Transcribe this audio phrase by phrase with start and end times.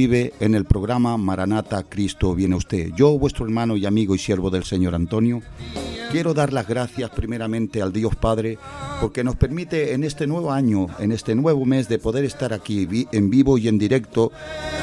[0.00, 2.88] Vive en el programa Maranata Cristo viene usted.
[2.96, 5.42] Yo, vuestro hermano y amigo y siervo del Señor Antonio,
[6.10, 8.56] quiero dar las gracias primeramente al Dios Padre
[8.98, 12.88] porque nos permite en este nuevo año, en este nuevo mes, de poder estar aquí
[13.12, 14.32] en vivo y en directo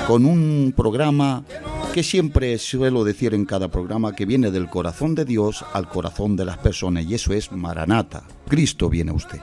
[0.06, 1.44] con un programa
[1.96, 6.36] que siempre suelo decir en cada programa que viene del corazón de Dios al corazón
[6.36, 8.22] de las personas y eso es Maranata.
[8.48, 9.40] Cristo viene usted.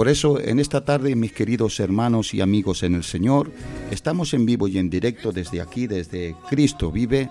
[0.00, 3.52] Por eso, en esta tarde, mis queridos hermanos y amigos en el Señor,
[3.90, 7.28] estamos en vivo y en directo desde aquí, desde Cristo Vive,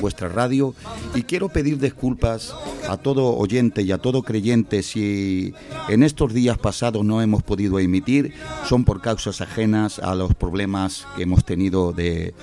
[0.00, 0.74] vuestra radio,
[1.14, 2.54] y quiero pedir disculpas
[2.88, 5.54] a todo oyente y a todo creyente si
[5.88, 8.34] en estos días pasados no hemos podido emitir,
[8.68, 12.34] son por causas ajenas a los problemas que hemos tenido de,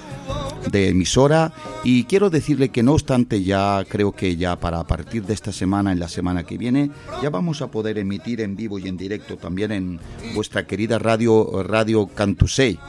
[0.71, 1.53] de emisora.
[1.83, 5.91] Y quiero decirle que no obstante ya creo que ya para partir de esta semana,
[5.91, 6.91] en la semana que viene,
[7.21, 9.99] ya vamos a poder emitir en vivo y en directo también en
[10.33, 12.79] vuestra querida radio, Radio Cantusei.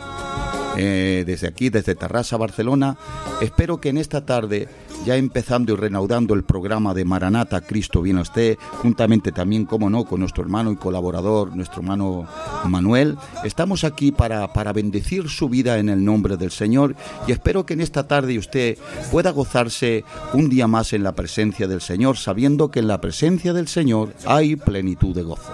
[0.76, 2.96] Eh, desde aquí, desde Terrassa, Barcelona.
[3.40, 4.68] Espero que en esta tarde,
[5.06, 10.04] ya empezando y renaudando el programa de Maranata, Cristo viene usted, juntamente también, como no,
[10.04, 12.26] con nuestro hermano y colaborador, nuestro hermano
[12.64, 17.64] Manuel, estamos aquí para, para bendecir su vida en el nombre del Señor y espero
[17.64, 18.78] que en esta tarde usted
[19.10, 23.52] pueda gozarse un día más en la presencia del Señor, sabiendo que en la presencia
[23.52, 25.52] del Señor hay plenitud de gozo.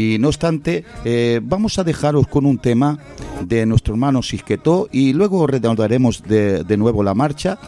[0.00, 2.98] Y no obstante, eh, vamos a dejaros con un tema
[3.42, 7.58] de nuestro hermano Sisquetó y luego redondaremos de, de nuevo la marcha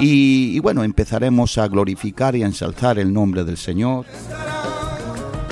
[0.00, 4.06] y, bueno, empezaremos a glorificar y a ensalzar el nombre del Señor.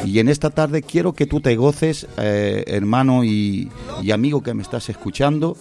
[0.06, 3.68] Y en esta tarde quiero que tú te goces, eh, hermano y
[4.10, 5.58] amigo que me estás escuchando,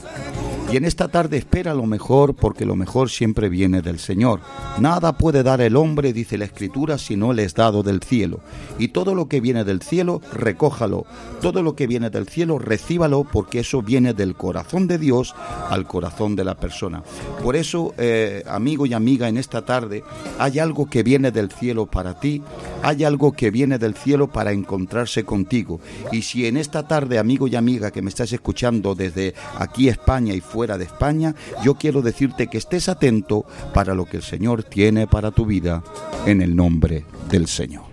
[0.72, 4.40] y en esta tarde espera lo mejor porque lo mejor siempre viene del Señor.
[4.78, 8.40] Nada puede dar el hombre, dice la Escritura, si no le es dado del cielo.
[8.78, 11.08] Y todo lo que viene del cielo, recójalo.
[11.42, 15.34] Todo lo que viene del cielo, recíbalo porque eso viene del corazón de Dios
[15.70, 17.02] al corazón de la persona.
[17.42, 20.04] Por eso, eh, amigo y amiga, en esta tarde
[20.38, 22.44] hay algo que viene del cielo para ti,
[22.84, 25.80] hay algo que viene del cielo para encontrarse contigo.
[26.12, 30.36] Y si en esta tarde, amigo y amiga que me estás escuchando desde aquí España
[30.36, 34.64] y fuera de España, yo quiero decirte que estés atento para lo que el Señor
[34.64, 35.84] tiene para tu vida
[36.26, 37.89] en el nombre del Señor.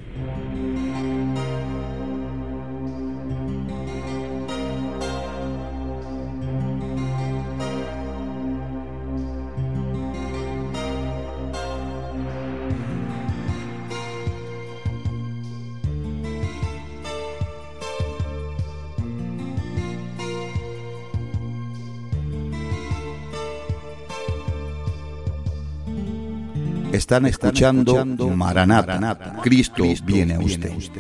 [27.06, 29.40] Están escuchando, Maranata.
[29.40, 30.72] Cristo, viene a usted.
[30.72, 30.90] Sé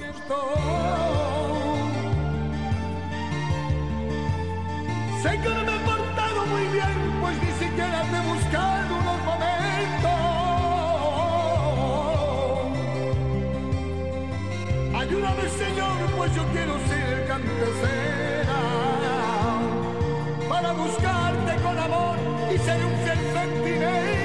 [5.42, 10.20] que no me he portado muy bien, pues ni siquiera te he buscado unos momentos.
[15.00, 18.60] Ayúdame, Señor, pues yo quiero ser cantecera
[20.48, 22.16] para buscarte con amor
[22.54, 24.15] y ser un fiel centinela.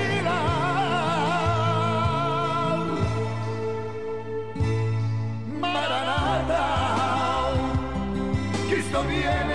[9.21, 9.50] Cristo viene.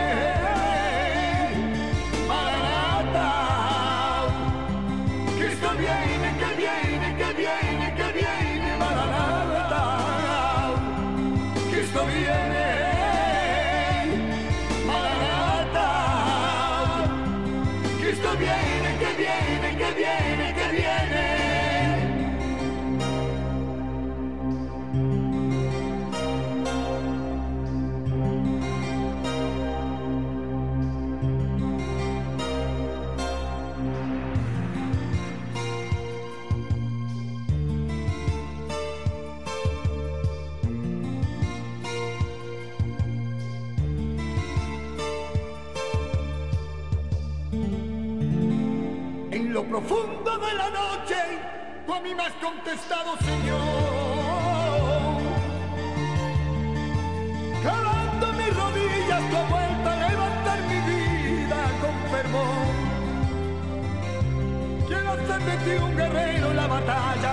[52.27, 53.61] Has contestado, Señor.
[57.63, 62.67] Clavando mis rodillas, tu vuelta a levantar mi vida con fervor.
[64.89, 67.33] Quiero hacer de ti un guerrero en la batalla,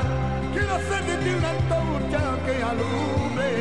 [0.54, 3.52] quiero hacer de ti una antorcha que alumbre.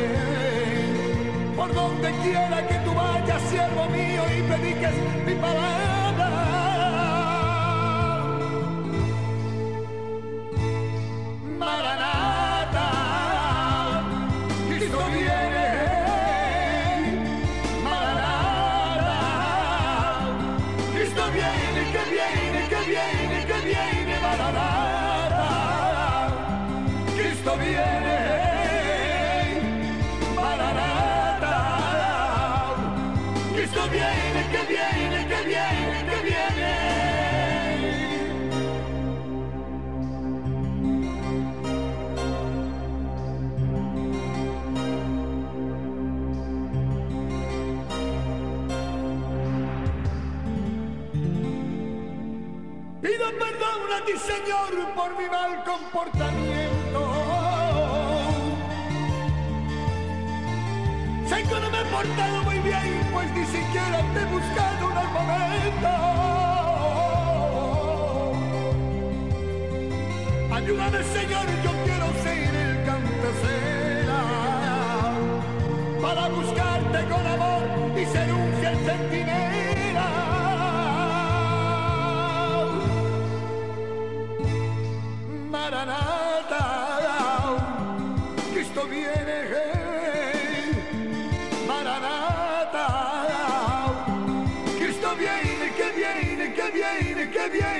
[1.55, 4.95] por donde quiera que tú vayas, siervo mío, y prediques
[5.25, 6.02] mi palabra.
[54.95, 57.01] Por mi mal comportamiento.
[61.27, 65.09] Sé que no me he portado muy bien, pues ni siquiera te he buscado el
[65.17, 65.89] momento.
[70.55, 74.21] Ayúdame, Señor, yo quiero ser el campesera
[76.01, 77.63] para buscarte con amor
[77.99, 79.72] y ser un fiel centinela.
[85.73, 87.57] Maranata,
[88.53, 89.37] Cristo viene.
[91.67, 92.87] Maranata,
[94.77, 97.72] Cristo viene, que viene, que viene, que viene,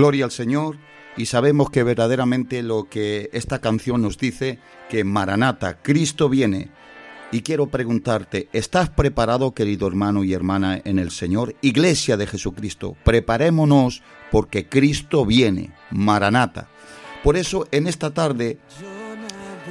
[0.00, 0.78] Gloria al Señor
[1.18, 4.58] y sabemos que verdaderamente lo que esta canción nos dice,
[4.88, 6.70] que Maranata, Cristo viene.
[7.32, 11.54] Y quiero preguntarte, ¿estás preparado, querido hermano y hermana en el Señor?
[11.60, 16.70] Iglesia de Jesucristo, preparémonos porque Cristo viene, Maranata.
[17.22, 18.58] Por eso en esta tarde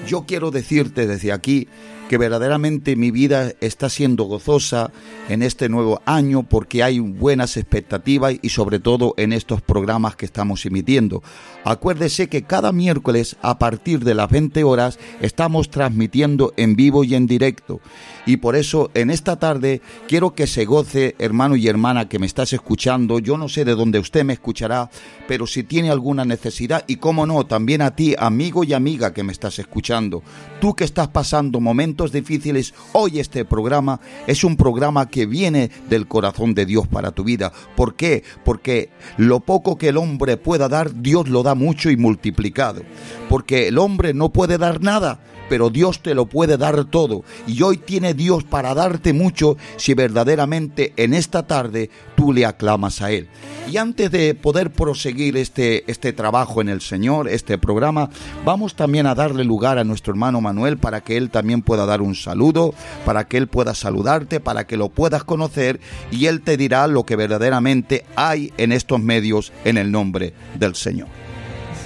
[0.06, 1.68] yo quiero decirte desde aquí
[2.10, 4.92] que verdaderamente mi vida está siendo gozosa
[5.30, 10.26] en este nuevo año porque hay buenas expectativas y sobre todo en estos programas que
[10.26, 11.22] estamos emitiendo.
[11.64, 17.14] Acuérdese que cada miércoles a partir de las 20 horas estamos transmitiendo en vivo y
[17.14, 17.80] en directo.
[18.26, 22.26] Y por eso en esta tarde quiero que se goce, hermano y hermana que me
[22.26, 23.20] estás escuchando.
[23.20, 24.90] Yo no sé de dónde usted me escuchará,
[25.28, 29.22] pero si tiene alguna necesidad y cómo no, también a ti, amigo y amiga que
[29.22, 30.24] me estás escuchando,
[30.60, 36.08] tú que estás pasando momentos difíciles, hoy este programa es un programa que viene del
[36.08, 37.52] corazón de Dios para tu vida.
[37.76, 38.24] ¿Por qué?
[38.46, 42.84] Porque lo poco que el hombre pueda dar, Dios lo da mucho y multiplicado.
[43.28, 45.20] Porque el hombre no puede dar nada,
[45.50, 47.24] pero Dios te lo puede dar todo.
[47.48, 53.02] Y hoy tiene Dios para darte mucho si verdaderamente en esta tarde tú le aclamas
[53.02, 53.28] a Él.
[53.70, 58.10] Y antes de poder proseguir este, este trabajo en el Señor, este programa,
[58.44, 62.02] vamos también a darle lugar a nuestro hermano Manuel para que él también pueda dar
[62.02, 62.74] un saludo,
[63.06, 65.80] para que él pueda saludarte, para que lo puedas conocer
[66.12, 70.76] y él te dirá lo que verdaderamente hay en estos medios en el nombre del
[70.76, 71.29] Señor.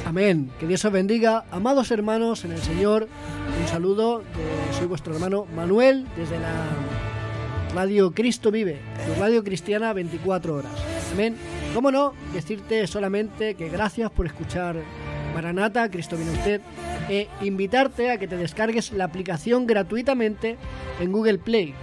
[0.05, 0.51] Amén.
[0.59, 1.45] Que Dios os bendiga.
[1.51, 3.07] Amados hermanos en el Señor,
[3.61, 4.23] un saludo.
[4.77, 6.51] soy vuestro hermano Manuel desde la
[7.73, 10.71] radio Cristo Vive, tu radio cristiana 24 horas.
[11.13, 11.35] Amén.
[11.73, 12.13] ¿Cómo no?
[12.33, 14.75] Decirte solamente que gracias por escuchar
[15.33, 16.61] Maranata, Cristo viene usted,
[17.09, 20.57] e invitarte a que te descargues la aplicación gratuitamente
[20.99, 21.73] en Google Play.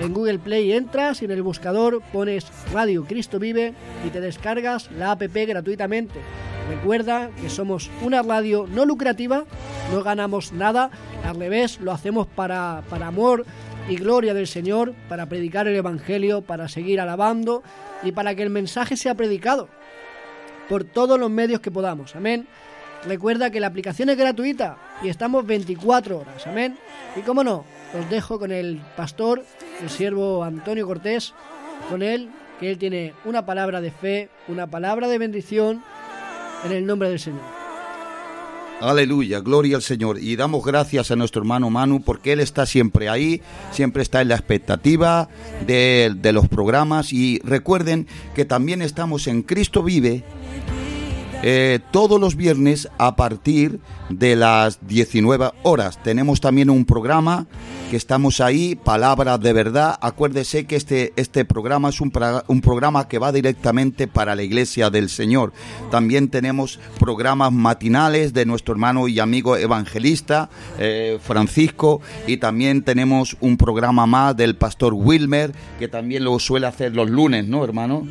[0.00, 3.74] En Google Play entras y en el buscador pones Radio Cristo Vive
[4.06, 6.20] y te descargas la app gratuitamente.
[6.68, 9.44] Recuerda que somos una radio no lucrativa,
[9.90, 10.90] no ganamos nada,
[11.24, 13.46] al revés, lo hacemos para, para amor
[13.88, 17.62] y gloria del Señor, para predicar el Evangelio, para seguir alabando
[18.02, 19.68] y para que el mensaje sea predicado
[20.68, 22.14] por todos los medios que podamos.
[22.14, 22.46] Amén.
[23.06, 26.46] Recuerda que la aplicación es gratuita y estamos 24 horas.
[26.46, 26.76] Amén.
[27.16, 27.64] Y como no,
[27.98, 29.44] os dejo con el pastor,
[29.80, 31.32] el siervo Antonio Cortés,
[31.88, 32.28] con él,
[32.58, 35.82] que él tiene una palabra de fe, una palabra de bendición
[36.64, 37.58] en el nombre del Señor.
[38.80, 40.18] Aleluya, gloria al Señor.
[40.20, 44.28] Y damos gracias a nuestro hermano Manu porque él está siempre ahí, siempre está en
[44.28, 45.28] la expectativa
[45.66, 47.12] de, de los programas.
[47.12, 50.22] Y recuerden que también estamos en Cristo Vive
[51.42, 53.80] eh, todos los viernes a partir
[54.10, 56.02] de las 19 horas.
[56.02, 57.46] Tenemos también un programa
[57.90, 59.96] que estamos ahí, Palabra de Verdad.
[60.00, 62.12] Acuérdese que este, este programa es un,
[62.48, 65.52] un programa que va directamente para la Iglesia del Señor.
[65.90, 73.36] También tenemos programas matinales de nuestro hermano y amigo evangelista eh, Francisco y también tenemos
[73.40, 78.06] un programa más del pastor Wilmer que también lo suele hacer los lunes, ¿no, hermano?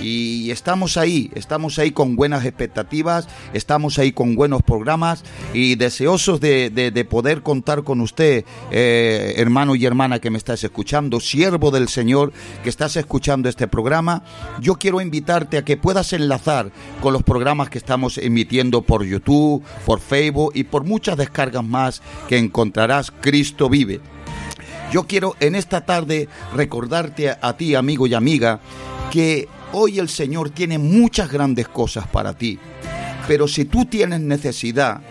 [0.00, 6.40] Y estamos ahí, estamos ahí con buenas expectativas, estamos ahí con buenos programas y deseosos
[6.40, 11.70] de, de, poder contar con usted, eh, hermano y hermana que me estás escuchando, siervo
[11.70, 14.22] del Señor que estás escuchando este programa.
[14.60, 19.64] Yo quiero invitarte a que puedas enlazar con los programas que estamos emitiendo por YouTube,
[19.84, 23.10] por Facebook y por muchas descargas más que encontrarás.
[23.20, 24.00] Cristo vive.
[24.92, 28.60] Yo quiero en esta tarde recordarte a, a ti, amigo y amiga,
[29.10, 32.58] que Hoy el Señor tiene muchas grandes cosas para ti,
[33.26, 35.02] pero si tú tienes necesidad,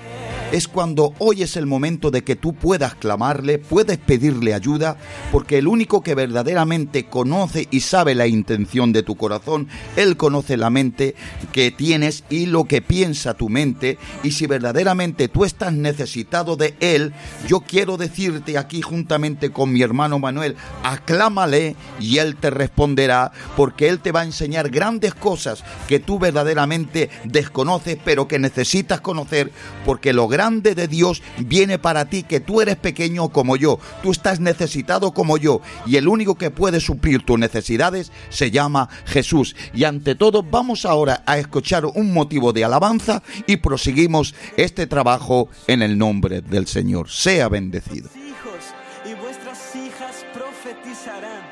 [0.52, 4.98] es cuando hoy es el momento de que tú puedas clamarle, puedes pedirle ayuda,
[5.32, 10.58] porque el único que verdaderamente conoce y sabe la intención de tu corazón, Él conoce
[10.58, 11.16] la mente
[11.52, 16.76] que tienes y lo que piensa tu mente, y si verdaderamente tú estás necesitado de
[16.80, 17.14] Él,
[17.48, 23.90] yo quiero decirte aquí juntamente con mi hermano Manuel, aclámale y Él te responderá, porque
[23.90, 29.52] Él te va a enseñar grandes cosas que tú verdaderamente desconoces, pero que necesitas conocer,
[29.86, 34.10] porque lo grande de Dios viene para ti, que tú eres pequeño como yo, tú
[34.10, 39.56] estás necesitado como yo, y el único que puede suplir tus necesidades se llama Jesús.
[39.76, 45.50] Y ante todo, vamos ahora a escuchar un motivo de alabanza y proseguimos este trabajo
[45.68, 47.12] en el nombre del Señor.
[47.12, 48.10] Sea bendecido.
[48.16, 48.74] Hijos
[49.06, 51.44] y vuestras hijas profetizarán,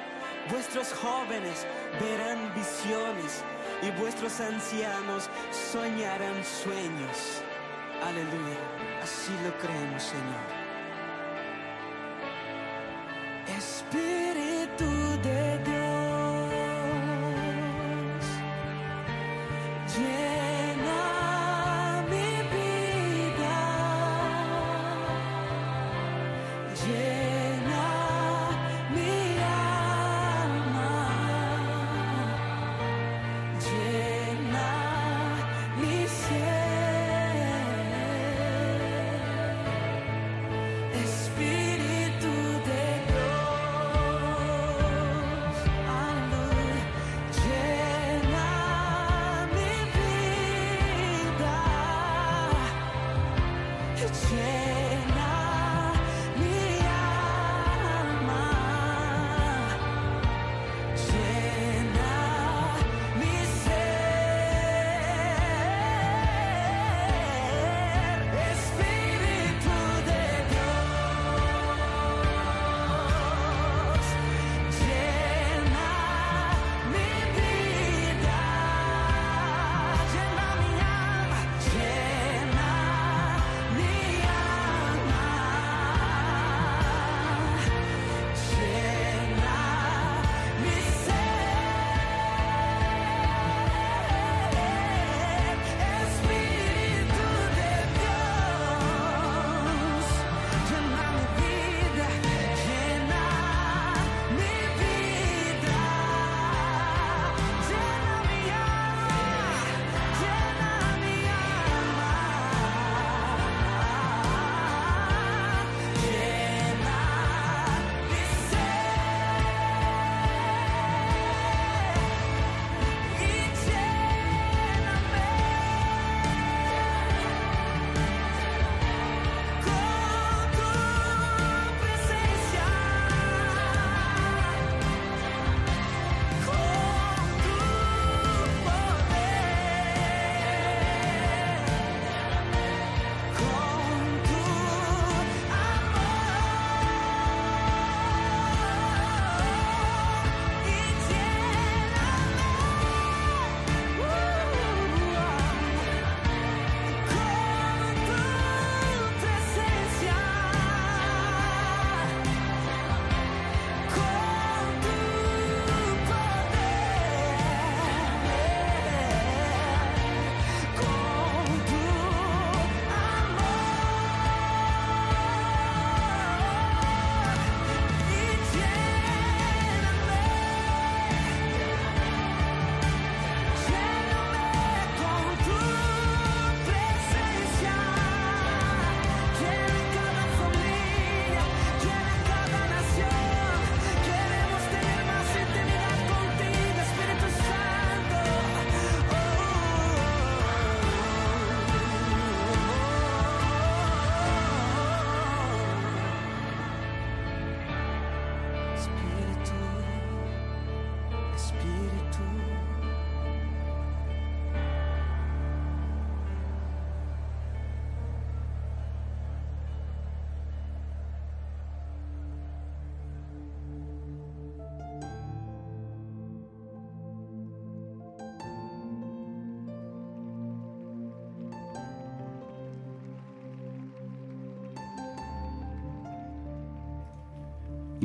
[0.49, 1.67] vuestros jóvenes
[2.01, 3.43] verán visiones
[3.83, 5.29] y vuestros ancianos
[5.71, 7.45] soñarán sueños.
[8.03, 8.57] Aleluya.
[9.01, 10.45] Así lo creemos, Señor.
[13.57, 14.89] Espíritu
[15.23, 15.74] de Dios.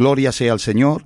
[0.01, 1.05] Gloria sea al Señor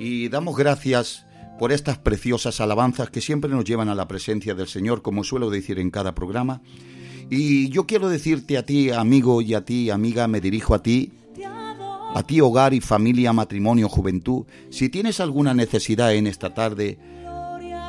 [0.00, 1.26] y damos gracias
[1.60, 5.48] por estas preciosas alabanzas que siempre nos llevan a la presencia del Señor, como suelo
[5.48, 6.60] decir en cada programa.
[7.30, 11.12] Y yo quiero decirte a ti, amigo, y a ti, amiga, me dirijo a ti,
[12.12, 16.98] a ti, hogar y familia, matrimonio, juventud, si tienes alguna necesidad en esta tarde,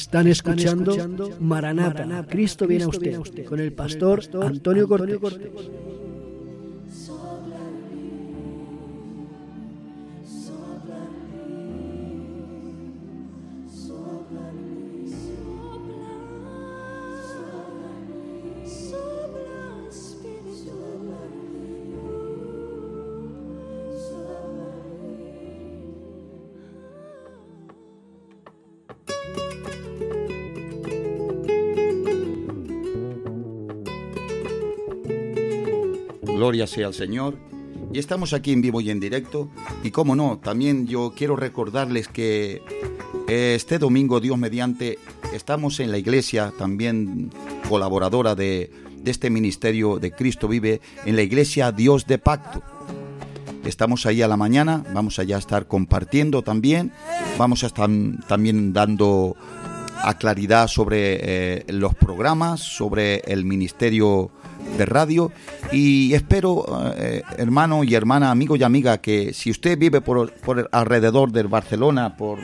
[0.09, 5.19] Están escuchando Maranata, Cristo viene a usted, con el pastor Antonio Cortés.
[36.59, 37.37] Gloria sea al Señor.
[37.93, 39.49] Y estamos aquí en vivo y en directo.
[39.85, 42.63] Y como no, también yo quiero recordarles que
[43.29, 44.99] este domingo, Dios mediante,
[45.33, 47.31] estamos en la iglesia, también
[47.69, 52.61] colaboradora de, de este ministerio de Cristo Vive, en la iglesia Dios de Pacto.
[53.65, 56.91] Estamos ahí a la mañana, vamos allá a estar compartiendo también,
[57.39, 57.89] vamos a estar
[58.27, 59.37] también dando
[60.03, 64.33] a claridad sobre eh, los programas, sobre el ministerio
[64.77, 65.33] de radio.
[65.73, 66.65] Y espero,
[66.97, 71.49] eh, hermano y hermana, amigo y amiga, que si usted vive por, por alrededor del
[71.49, 72.39] Barcelona, por,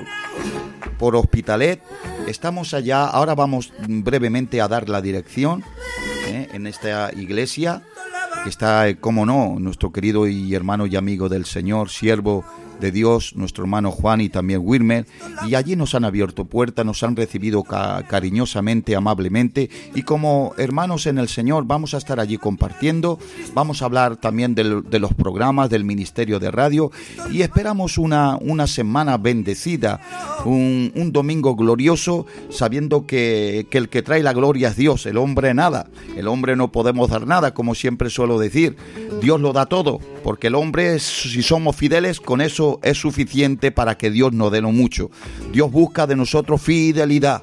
[0.99, 1.83] por Hospitalet,
[2.27, 5.65] estamos allá, ahora vamos brevemente a dar la dirección
[6.27, 7.83] eh, en esta iglesia
[8.43, 12.45] que está, eh, como no, nuestro querido y hermano y amigo del Señor, siervo
[12.81, 15.07] de Dios, nuestro hermano Juan y también Wilmer,
[15.47, 21.07] y allí nos han abierto puertas, nos han recibido ca cariñosamente, amablemente, y como hermanos
[21.07, 23.19] en el Señor vamos a estar allí compartiendo,
[23.55, 26.91] vamos a hablar también del, de los programas del Ministerio de Radio,
[27.31, 30.01] y esperamos una, una semana bendecida,
[30.45, 35.55] un, domingo glorioso, sabiendo que, que el que trae la gloria es Dios, el hombre
[35.55, 38.77] nada, el hombre no podemos dar nada, como siempre suelo decir,
[39.21, 43.97] Dios lo da todo, porque el hombre, si somos fideles, con eso es suficiente para
[43.97, 45.11] que Dios nos dé lo mucho.
[45.53, 47.43] Dios busca de nosotros fidelidad,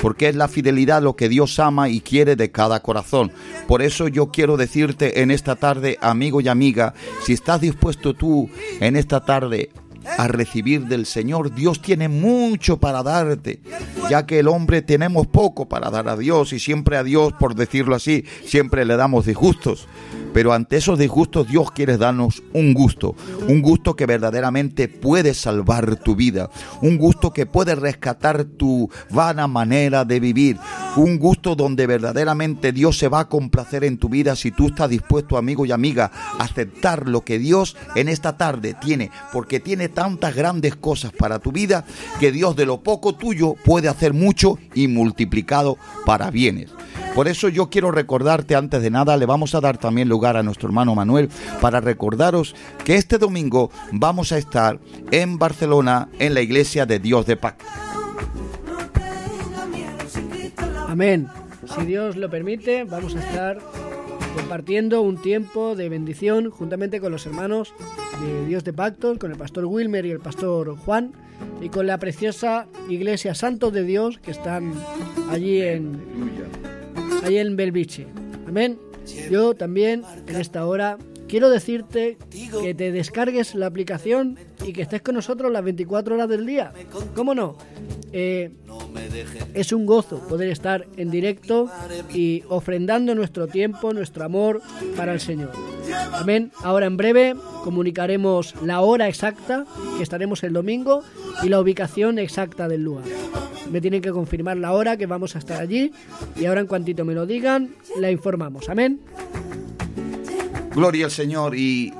[0.00, 3.32] porque es la fidelidad lo que Dios ama y quiere de cada corazón.
[3.68, 8.48] Por eso yo quiero decirte en esta tarde, amigo y amiga, si estás dispuesto tú
[8.80, 9.70] en esta tarde
[10.04, 13.60] a recibir del Señor, Dios tiene mucho para darte,
[14.08, 17.54] ya que el hombre tenemos poco para dar a Dios y siempre a Dios, por
[17.54, 19.88] decirlo así, siempre le damos disgustos.
[20.32, 23.16] Pero ante esos disgustos Dios quiere darnos un gusto,
[23.48, 26.50] un gusto que verdaderamente puede salvar tu vida,
[26.82, 30.58] un gusto que puede rescatar tu vana manera de vivir,
[30.96, 34.90] un gusto donde verdaderamente Dios se va a complacer en tu vida si tú estás
[34.90, 39.88] dispuesto, amigo y amiga, a aceptar lo que Dios en esta tarde tiene, porque tiene
[39.90, 41.84] tantas grandes cosas para tu vida
[42.18, 46.70] que Dios de lo poco tuyo puede hacer mucho y multiplicado para bienes.
[47.14, 50.42] Por eso yo quiero recordarte antes de nada, le vamos a dar también lugar a
[50.42, 51.28] nuestro hermano Manuel
[51.60, 54.78] para recordaros que este domingo vamos a estar
[55.10, 57.64] en Barcelona en la iglesia de Dios de Pacto.
[60.88, 61.28] Amén.
[61.76, 63.58] Si Dios lo permite, vamos a estar
[64.34, 67.74] compartiendo un tiempo de bendición juntamente con los hermanos
[68.22, 71.12] de Dios de Pactos, con el pastor Wilmer y el pastor Juan,
[71.60, 74.74] y con la preciosa iglesia Santos de Dios que están
[75.30, 76.00] allí en,
[77.24, 78.06] allí en Belviche.
[78.46, 78.78] Amén.
[79.30, 82.18] Yo también en esta hora quiero decirte
[82.62, 84.38] que te descargues la aplicación
[84.70, 86.72] y que estés con nosotros las 24 horas del día.
[87.16, 87.56] ¿Cómo no?
[88.12, 88.52] Eh,
[89.52, 91.68] es un gozo poder estar en directo
[92.14, 94.62] y ofrendando nuestro tiempo, nuestro amor
[94.96, 95.50] para el Señor.
[96.12, 96.52] Amén.
[96.62, 101.02] Ahora en breve comunicaremos la hora exacta que estaremos el domingo
[101.42, 103.04] y la ubicación exacta del lugar.
[103.72, 105.92] Me tienen que confirmar la hora que vamos a estar allí
[106.36, 108.68] y ahora en cuantito me lo digan, la informamos.
[108.68, 109.00] Amén.
[110.72, 111.92] Gloria al Señor y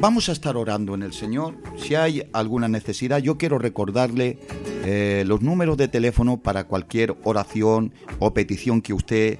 [0.00, 1.56] vamos a estar orando en el Señor.
[1.76, 4.38] Si hay alguna necesidad, yo quiero recordarle
[4.84, 9.38] eh, los números de teléfono para cualquier oración o petición que usted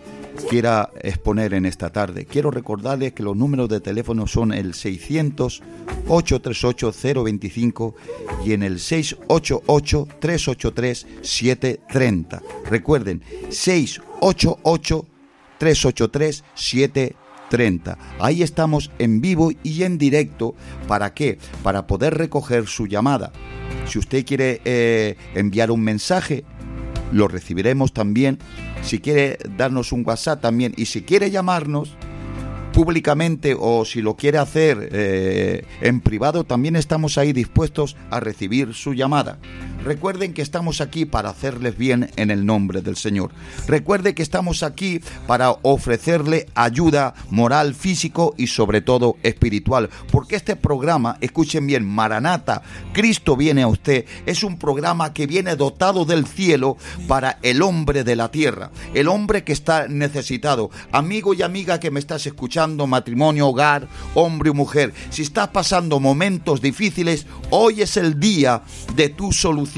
[0.49, 2.27] quiera exponer en esta tarde.
[2.27, 5.62] Quiero recordarle que los números de teléfono son el 600
[6.09, 7.94] 838 025
[8.44, 12.42] y en el 688 383 730.
[12.68, 15.07] Recuerden, 688
[15.59, 17.19] 383 730.
[18.18, 20.54] Ahí estamos en vivo y en directo.
[20.86, 21.38] ¿Para qué?
[21.62, 23.32] Para poder recoger su llamada.
[23.86, 26.44] Si usted quiere eh, enviar un mensaje,
[27.12, 28.38] lo recibiremos también.
[28.82, 30.72] Si quiere darnos un WhatsApp también.
[30.76, 31.96] Y si quiere llamarnos
[32.72, 38.74] públicamente o si lo quiere hacer eh, en privado, también estamos ahí dispuestos a recibir
[38.74, 39.38] su llamada.
[39.84, 43.30] Recuerden que estamos aquí para hacerles bien en el nombre del Señor.
[43.66, 49.90] Recuerde que estamos aquí para ofrecerle ayuda moral, físico y sobre todo espiritual.
[50.10, 52.62] Porque este programa, escuchen bien, Maranata,
[52.92, 56.76] Cristo viene a usted, es un programa que viene dotado del cielo
[57.08, 60.70] para el hombre de la tierra, el hombre que está necesitado.
[60.92, 66.00] Amigo y amiga que me estás escuchando, matrimonio, hogar, hombre o mujer, si estás pasando
[66.00, 68.62] momentos difíciles, hoy es el día
[68.94, 69.69] de tu solución.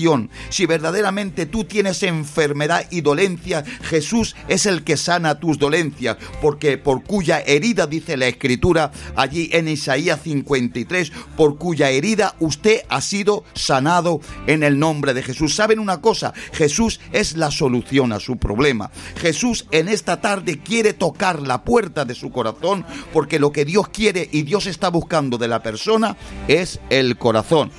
[0.49, 6.79] Si verdaderamente tú tienes enfermedad y dolencia, Jesús es el que sana tus dolencias, porque
[6.79, 13.01] por cuya herida, dice la Escritura, allí en Isaías 53, por cuya herida usted ha
[13.01, 15.55] sido sanado en el nombre de Jesús.
[15.55, 16.33] ¿Saben una cosa?
[16.53, 18.91] Jesús es la solución a su problema.
[19.17, 23.89] Jesús en esta tarde quiere tocar la puerta de su corazón, porque lo que Dios
[23.89, 26.17] quiere y Dios está buscando de la persona
[26.49, 27.71] es el corazón.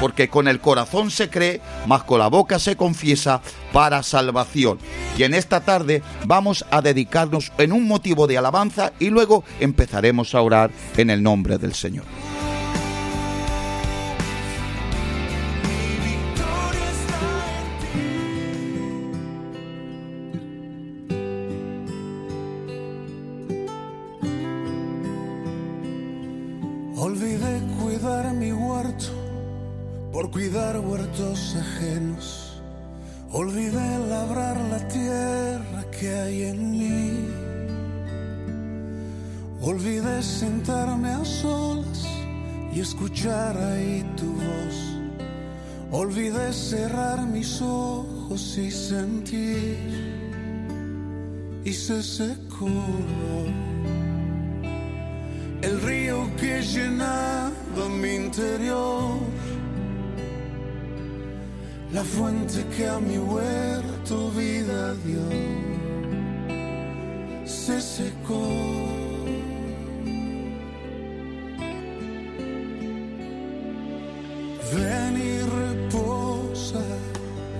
[0.00, 1.53] Porque con el corazón se cree,
[1.86, 3.40] más con la boca se confiesa
[3.72, 4.78] para salvación.
[5.18, 10.34] Y en esta tarde vamos a dedicarnos en un motivo de alabanza y luego empezaremos
[10.34, 12.04] a orar en el nombre del Señor.
[30.14, 32.62] Por cuidar huertos ajenos.
[33.32, 37.28] Olvidé labrar la tierra que hay en mí.
[39.60, 42.06] Olvidé sentarme a solas
[42.72, 44.76] y escuchar ahí tu voz.
[45.90, 49.78] Olvidé cerrar mis ojos y sentir.
[51.64, 52.68] Y se secó
[55.60, 57.64] el río que llenaba
[58.00, 59.18] mi interior,
[61.94, 65.22] la fuente que a mi huerto vida dio,
[67.46, 68.48] se secó.
[74.74, 76.82] Ven y reposa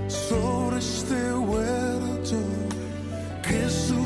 [0.08, 2.38] sobre este huerto
[3.46, 4.04] que su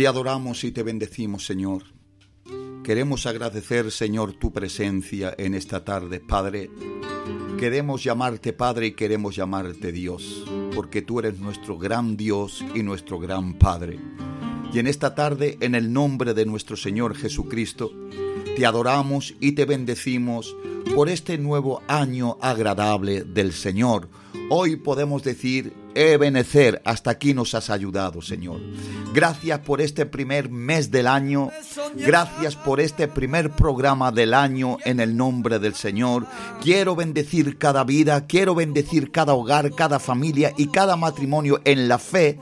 [0.00, 1.82] Te adoramos y te bendecimos, Señor.
[2.82, 6.70] Queremos agradecer, Señor, tu presencia en esta tarde, Padre.
[7.58, 13.18] Queremos llamarte Padre y queremos llamarte Dios, porque tú eres nuestro gran Dios y nuestro
[13.18, 13.98] gran Padre.
[14.72, 17.92] Y en esta tarde, en el nombre de nuestro Señor Jesucristo,
[18.56, 20.56] te adoramos y te bendecimos
[20.94, 24.08] por este nuevo año agradable del Señor.
[24.48, 28.60] Hoy podemos decir, Ebenecer, hasta aquí nos has ayudado, Señor.
[29.12, 31.50] Gracias por este primer mes del año.
[31.96, 36.26] Gracias por este primer programa del año en el nombre del Señor.
[36.62, 41.98] Quiero bendecir cada vida, quiero bendecir cada hogar, cada familia y cada matrimonio en la
[41.98, 42.38] fe.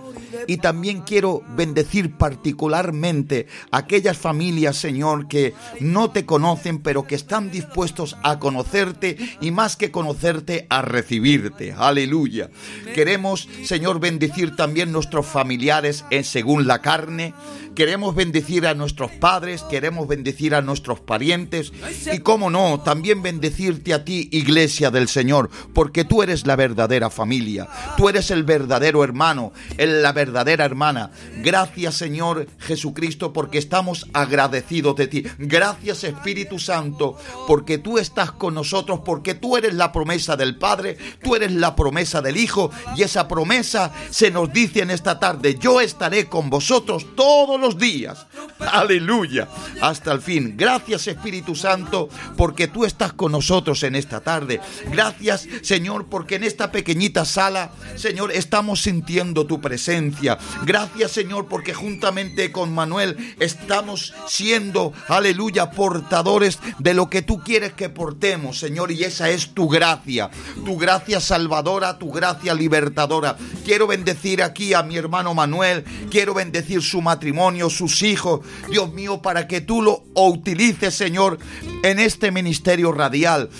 [0.47, 7.51] Y también quiero bendecir particularmente aquellas familias, Señor, que no te conocen, pero que están
[7.51, 11.73] dispuestos a conocerte y más que conocerte, a recibirte.
[11.73, 12.51] Aleluya.
[12.95, 17.35] Queremos, Señor, bendecir también nuestros familiares en según la carne.
[17.75, 21.73] Queremos bendecir a nuestros padres, queremos bendecir a nuestros parientes
[22.13, 27.09] y, cómo no, también bendecirte a ti, iglesia del Señor, porque tú eres la verdadera
[27.09, 31.13] familia, tú eres el verdadero hermano, la verdadera hermana.
[31.37, 35.25] Gracias, Señor Jesucristo, porque estamos agradecidos de ti.
[35.39, 40.97] Gracias, Espíritu Santo, porque tú estás con nosotros, porque tú eres la promesa del Padre,
[41.23, 45.57] tú eres la promesa del Hijo y esa promesa se nos dice en esta tarde,
[45.61, 48.27] yo estaré con vosotros todos los días.
[48.59, 49.49] Aleluya.
[49.81, 50.55] Hasta el fin.
[50.57, 54.61] Gracias Espíritu Santo porque tú estás con nosotros en esta tarde.
[54.91, 60.39] Gracias Señor porque en esta pequeñita sala, Señor, estamos sintiendo tu presencia.
[60.65, 67.73] Gracias Señor porque juntamente con Manuel estamos siendo, aleluya, portadores de lo que tú quieres
[67.73, 68.91] que portemos, Señor.
[68.91, 70.31] Y esa es tu gracia.
[70.65, 73.18] Tu gracia salvadora, tu gracia libertadora.
[73.65, 75.85] Quiero bendecir aquí a mi hermano Manuel.
[76.11, 78.41] Quiero bendecir su matrimonio, sus hijos.
[78.71, 81.39] Dios mío, para que tú lo utilices, Señor,
[81.83, 83.51] en este ministerio radial.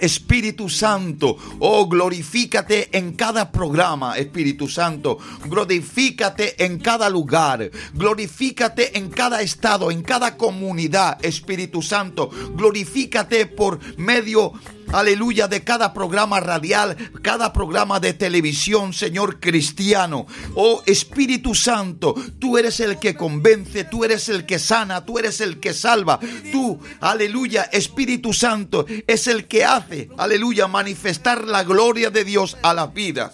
[0.00, 5.18] Espíritu Santo, oh, glorifícate en cada programa, Espíritu Santo.
[5.44, 7.70] Glorifícate en cada lugar.
[7.92, 12.30] Glorifícate en cada estado, en cada comunidad, Espíritu Santo.
[12.54, 14.52] Glorifícate por medio
[14.92, 20.26] aleluya, de cada programa radial, cada programa de televisión, Señor cristiano.
[20.54, 25.40] Oh Espíritu Santo, tú eres el que convence, tú eres el que sana, tú eres
[25.40, 26.18] el que salva.
[26.52, 32.74] Tú, aleluya, Espíritu Santo, es el que hace, aleluya, manifestar la gloria de Dios a
[32.74, 33.32] las vidas.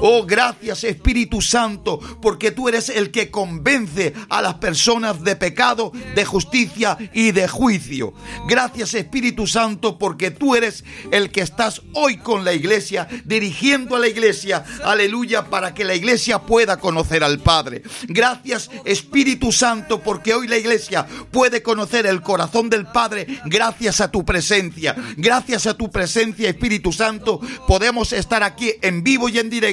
[0.00, 5.92] Oh, gracias Espíritu Santo, porque tú eres el que convence a las personas de pecado,
[6.14, 8.12] de justicia y de juicio.
[8.46, 13.98] Gracias Espíritu Santo, porque tú eres el que estás hoy con la iglesia, dirigiendo a
[13.98, 17.82] la iglesia, aleluya, para que la iglesia pueda conocer al Padre.
[18.08, 24.10] Gracias Espíritu Santo, porque hoy la iglesia puede conocer el corazón del Padre gracias a
[24.10, 24.94] tu presencia.
[25.16, 29.65] Gracias a tu presencia, Espíritu Santo, podemos estar aquí en vivo y en directo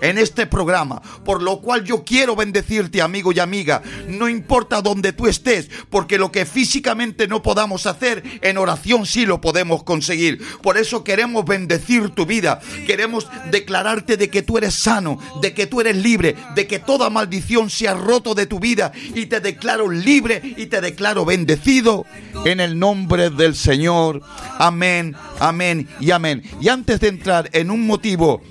[0.00, 5.12] en este programa, por lo cual yo quiero bendecirte, amigo y amiga, no importa donde
[5.12, 10.40] tú estés, porque lo que físicamente no podamos hacer, en oración sí lo podemos conseguir.
[10.62, 15.66] Por eso queremos bendecir tu vida, queremos declararte de que tú eres sano, de que
[15.66, 19.40] tú eres libre, de que toda maldición se ha roto de tu vida y te
[19.40, 22.06] declaro libre y te declaro bendecido
[22.44, 24.22] en el nombre del Señor.
[24.58, 26.42] Amén, amén y amén.
[26.60, 28.42] Y antes de entrar en un motivo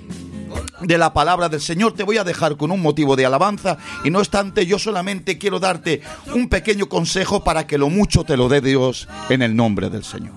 [0.80, 4.10] de la palabra del Señor, te voy a dejar con un motivo de alabanza y
[4.10, 6.02] no obstante yo solamente quiero darte
[6.34, 10.04] un pequeño consejo para que lo mucho te lo dé Dios en el nombre del
[10.04, 10.34] Señor.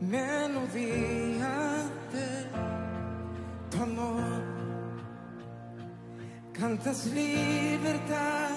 [0.00, 4.47] Melodía de amor.
[6.58, 8.50] Cantas libertad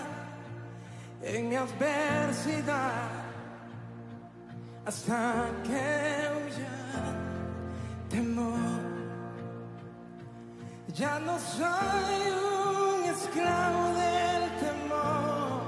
[1.22, 3.12] en mi adversidad
[4.84, 6.78] hasta que huya
[8.10, 8.82] temor.
[10.96, 15.62] Ya no soy un esclavo del temor,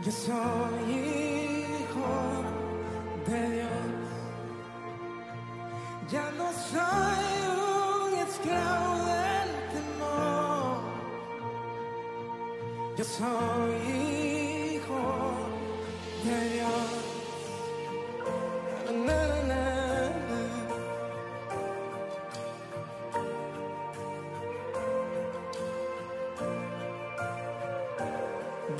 [0.00, 2.12] yo soy hijo
[3.26, 3.68] de Dios.
[6.08, 7.73] Ya no soy un
[13.04, 13.74] soy
[14.74, 15.02] hijo
[16.24, 17.04] de Dios.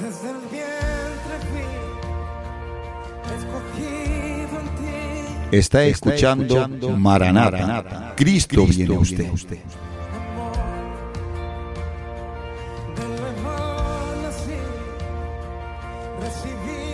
[0.00, 0.40] Desde el
[3.36, 4.66] escogido en
[5.50, 5.56] ti.
[5.56, 8.14] Está escuchando, Está Maranata.
[8.16, 8.98] Cristo, viene.
[8.98, 9.58] Viene usted.
[16.24, 16.84] Let's begin.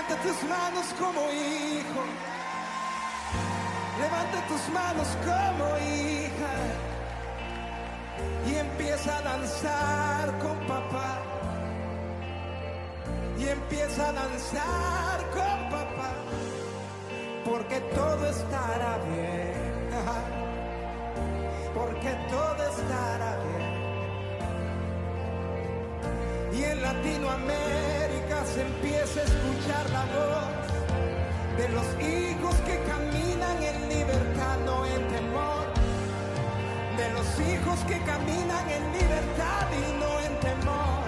[0.00, 2.02] Levanta tus manos como hijo.
[4.00, 6.52] Levanta tus manos como hija.
[8.46, 11.18] Y empieza a danzar con papá.
[13.38, 16.12] Y empieza a danzar con papá.
[17.44, 19.90] Porque todo estará bien.
[21.74, 23.59] Porque todo estará bien
[26.60, 30.60] y en Latinoamérica se empieza a escuchar la voz
[31.56, 35.64] de los hijos que caminan en libertad, no en temor,
[36.98, 40.99] de los hijos que caminan en libertad y no en temor.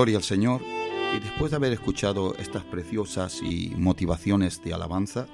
[0.00, 0.62] Gloria al Señor.
[1.14, 5.26] Y después de haber escuchado estas preciosas y motivaciones de alabanza,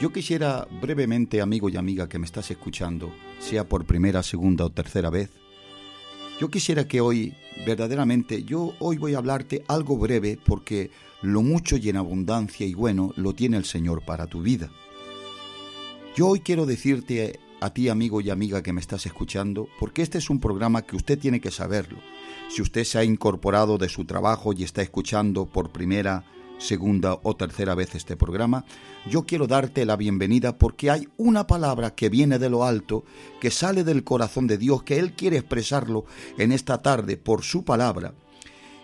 [0.00, 4.70] yo quisiera brevemente, amigo y amiga que me estás escuchando, sea por primera, segunda o
[4.70, 5.28] tercera vez,
[6.40, 7.34] yo quisiera que hoy,
[7.66, 12.72] verdaderamente, yo hoy voy a hablarte algo breve porque lo mucho y en abundancia y
[12.72, 14.70] bueno lo tiene el Señor para tu vida.
[16.16, 20.18] Yo hoy quiero decirte a ti, amigo y amiga que me estás escuchando, porque este
[20.18, 21.98] es un programa que usted tiene que saberlo.
[22.50, 26.26] Si usted se ha incorporado de su trabajo y está escuchando por primera,
[26.58, 28.66] segunda o tercera vez este programa,
[29.08, 33.04] yo quiero darte la bienvenida porque hay una palabra que viene de lo alto,
[33.40, 36.04] que sale del corazón de Dios, que Él quiere expresarlo
[36.36, 38.12] en esta tarde por su palabra.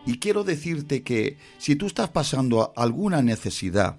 [0.06, 3.98] Y quiero decirte que si tú estás pasando alguna necesidad,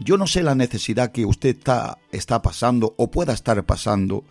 [0.00, 4.24] yo no sé la necesidad que usted está, está pasando o pueda estar pasando.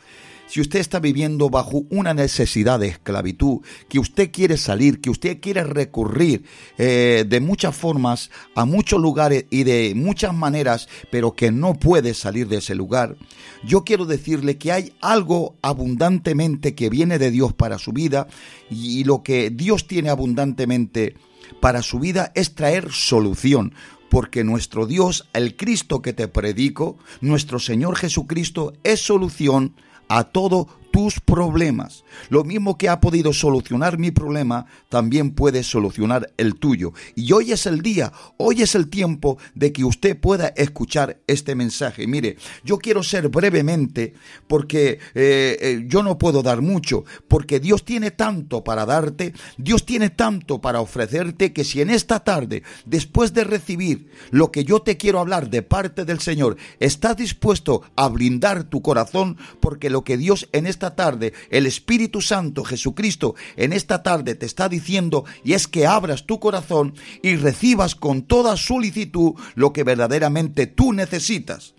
[0.47, 5.39] Si usted está viviendo bajo una necesidad de esclavitud, que usted quiere salir, que usted
[5.39, 6.43] quiere recurrir
[6.79, 12.15] eh, de muchas formas a muchos lugares y de muchas maneras, pero que no puede
[12.15, 13.15] salir de ese lugar,
[13.63, 18.25] yo quiero decirle que hay algo abundantemente que viene de Dios para su vida
[18.71, 21.15] y lo que Dios tiene abundantemente
[21.59, 23.73] para su vida es traer solución
[24.09, 29.75] porque nuestro Dios, el Cristo que te predico, nuestro Señor Jesucristo, es solución
[30.07, 32.03] a todo tus problemas.
[32.29, 36.93] Lo mismo que ha podido solucionar mi problema, también puede solucionar el tuyo.
[37.15, 41.55] Y hoy es el día, hoy es el tiempo de que usted pueda escuchar este
[41.55, 42.07] mensaje.
[42.07, 44.13] Mire, yo quiero ser brevemente
[44.47, 49.85] porque eh, eh, yo no puedo dar mucho, porque Dios tiene tanto para darte, Dios
[49.85, 54.81] tiene tanto para ofrecerte que si en esta tarde, después de recibir lo que yo
[54.81, 60.03] te quiero hablar de parte del Señor, estás dispuesto a blindar tu corazón, porque lo
[60.03, 65.25] que Dios en esta tarde, el Espíritu Santo, Jesucristo, en esta tarde te está diciendo
[65.43, 70.93] y es que abras tu corazón y recibas con toda solicitud lo que verdaderamente tú
[70.93, 71.75] necesitas.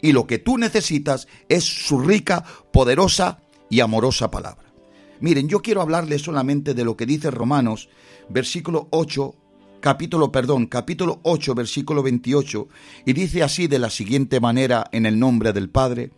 [0.00, 4.72] Y lo que tú necesitas es su rica, poderosa y amorosa palabra.
[5.20, 7.88] Miren, yo quiero hablarles solamente de lo que dice Romanos,
[8.28, 9.34] versículo 8,
[9.80, 12.68] capítulo, perdón, capítulo 8, versículo 28,
[13.04, 16.10] y dice así de la siguiente manera en el nombre del Padre,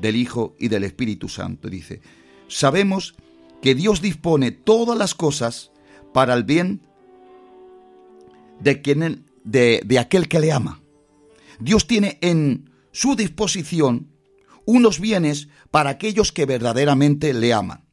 [0.00, 1.68] del Hijo y del Espíritu Santo.
[1.68, 2.00] Dice,
[2.48, 3.14] sabemos
[3.62, 5.70] que Dios dispone todas las cosas
[6.12, 6.80] para el bien
[8.60, 10.80] de, quien, de, aquel que le ama.
[11.60, 14.12] Dios tiene en su disposición
[14.64, 17.84] unos bienes para aquellos que verdaderamente le aman,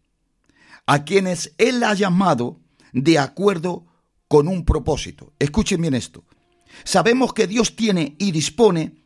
[0.85, 2.59] a quienes Él ha llamado
[2.91, 3.85] de acuerdo
[4.27, 5.33] con un propósito.
[5.39, 6.23] Escuchen bien esto.
[6.83, 9.04] Sabemos que Dios tiene y dispone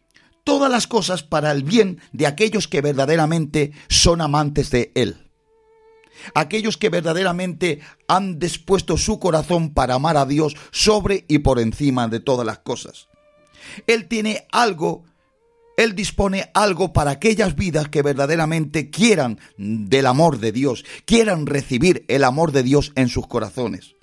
[0.49, 5.27] todas las cosas para el bien de aquellos que verdaderamente son amantes de Él.
[6.33, 12.07] Aquellos que verdaderamente han dispuesto su corazón para amar a Dios sobre y por encima
[12.07, 13.09] de todas las cosas.
[13.85, 15.03] Él tiene algo,
[15.77, 22.05] Él dispone algo para aquellas vidas que verdaderamente quieran del amor de Dios, quieran recibir
[22.07, 23.93] el amor de Dios en sus corazones.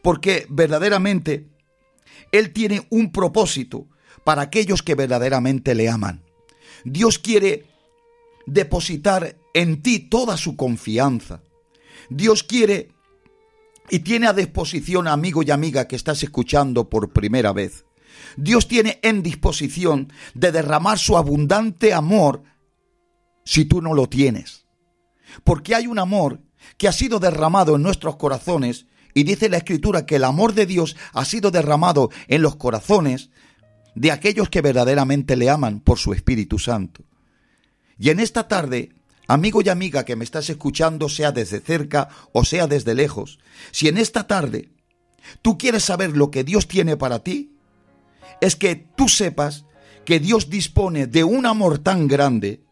[0.00, 1.46] Porque verdaderamente
[2.32, 3.86] Él tiene un propósito
[4.24, 6.22] para aquellos que verdaderamente le aman.
[6.84, 7.66] Dios quiere
[8.46, 11.42] depositar en ti toda su confianza.
[12.08, 12.90] Dios quiere
[13.90, 17.84] y tiene a disposición, amigo y amiga que estás escuchando por primera vez.
[18.36, 22.42] Dios tiene en disposición de derramar su abundante amor
[23.44, 24.66] si tú no lo tienes.
[25.44, 26.42] Porque hay un amor
[26.76, 30.66] que ha sido derramado en nuestros corazones y dice la escritura que el amor de
[30.66, 33.30] Dios ha sido derramado en los corazones
[33.98, 37.02] de aquellos que verdaderamente le aman por su Espíritu Santo.
[37.98, 38.92] Y en esta tarde,
[39.26, 43.40] amigo y amiga que me estás escuchando, sea desde cerca o sea desde lejos,
[43.72, 44.70] si en esta tarde
[45.42, 47.56] tú quieres saber lo que Dios tiene para ti,
[48.40, 49.64] es que tú sepas
[50.04, 52.62] que Dios dispone de un amor tan grande,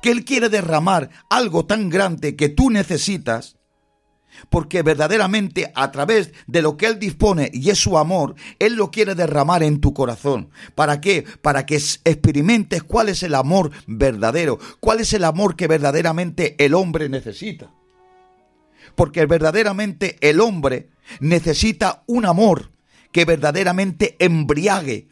[0.00, 3.57] que Él quiere derramar algo tan grande que tú necesitas,
[4.48, 8.90] porque verdaderamente a través de lo que Él dispone y es su amor, Él lo
[8.90, 10.50] quiere derramar en tu corazón.
[10.74, 11.24] ¿Para qué?
[11.42, 16.74] Para que experimentes cuál es el amor verdadero, cuál es el amor que verdaderamente el
[16.74, 17.72] hombre necesita.
[18.94, 20.88] Porque verdaderamente el hombre
[21.20, 22.72] necesita un amor
[23.12, 25.08] que verdaderamente embriague,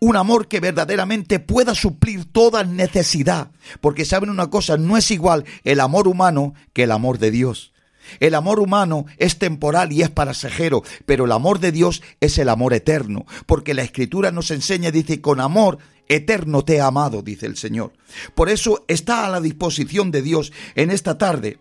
[0.00, 3.52] un amor que verdaderamente pueda suplir toda necesidad.
[3.80, 7.72] Porque saben una cosa, no es igual el amor humano que el amor de Dios.
[8.20, 12.48] El amor humano es temporal y es pasajero, pero el amor de Dios es el
[12.48, 17.46] amor eterno, porque la escritura nos enseña, dice, con amor eterno te he amado, dice
[17.46, 17.92] el Señor.
[18.34, 21.58] Por eso está a la disposición de Dios en esta tarde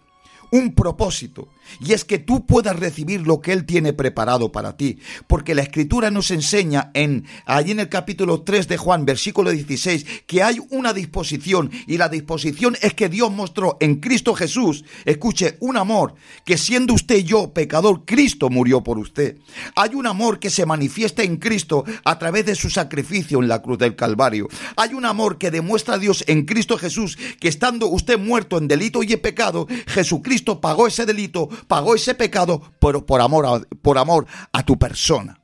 [0.52, 1.48] un propósito.
[1.80, 5.00] Y es que tú puedas recibir lo que Él tiene preparado para ti.
[5.28, 10.06] Porque la Escritura nos enseña en, allí en el capítulo 3 de Juan, versículo 16,
[10.28, 11.72] que hay una disposición.
[11.88, 16.94] Y la disposición es que Dios mostró en Cristo Jesús, escuche, un amor que siendo
[16.94, 19.38] usted yo pecador, Cristo murió por usted.
[19.76, 23.62] Hay un amor que se manifiesta en Cristo a través de su sacrificio en la
[23.62, 24.50] cruz del Calvario.
[24.76, 28.68] Hay un amor que demuestra a Dios en Cristo Jesús que estando usted muerto en
[28.68, 33.60] delito y en pecado, Jesucristo pagó ese delito, pagó ese pecado, pero por amor a,
[33.82, 35.40] por amor a tu persona.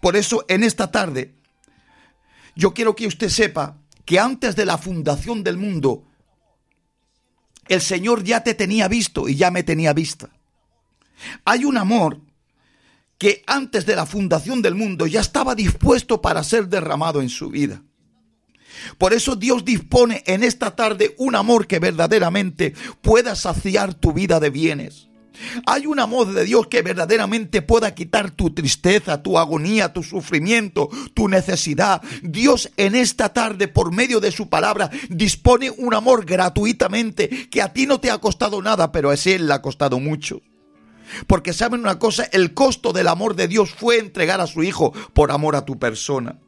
[0.00, 1.34] Por eso en esta tarde
[2.54, 6.04] yo quiero que usted sepa que antes de la fundación del mundo
[7.68, 10.30] el Señor ya te tenía visto y ya me tenía vista.
[11.44, 12.20] Hay un amor
[13.18, 17.48] que antes de la fundación del mundo ya estaba dispuesto para ser derramado en su
[17.50, 17.82] vida.
[18.98, 24.40] Por eso Dios dispone en esta tarde un amor que verdaderamente pueda saciar tu vida
[24.40, 25.08] de bienes.
[25.66, 30.88] Hay un amor de Dios que verdaderamente pueda quitar tu tristeza, tu agonía, tu sufrimiento,
[31.14, 32.02] tu necesidad.
[32.22, 37.72] Dios en esta tarde, por medio de su palabra, dispone un amor gratuitamente que a
[37.72, 40.40] ti no te ha costado nada, pero a Él le ha costado mucho.
[41.26, 44.92] Porque saben una cosa, el costo del amor de Dios fue entregar a su Hijo
[45.12, 46.38] por amor a tu persona.